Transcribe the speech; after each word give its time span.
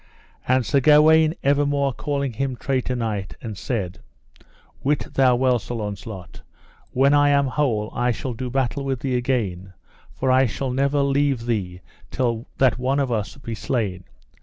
And 0.47 0.65
Sir 0.65 0.79
Gawaine 0.79 1.35
evermore 1.43 1.93
calling 1.93 2.33
him 2.33 2.55
traitor 2.55 2.95
knight, 2.95 3.35
and 3.39 3.55
said: 3.55 3.99
Wit 4.83 5.13
thou 5.13 5.35
well 5.35 5.59
Sir 5.59 5.75
Launcelot, 5.75 6.41
when 6.89 7.13
I 7.13 7.29
am 7.29 7.45
whole 7.45 7.91
I 7.93 8.09
shall 8.09 8.33
do 8.33 8.49
battle 8.49 8.83
with 8.83 9.01
thee 9.01 9.15
again, 9.15 9.73
for 10.11 10.31
I 10.31 10.47
shall 10.47 10.71
never 10.71 11.01
leave 11.03 11.45
thee 11.45 11.81
till 12.09 12.47
that 12.57 12.79
one 12.79 12.99
of 12.99 13.11
us 13.11 13.37
be 13.37 13.53
slain. 13.53 14.05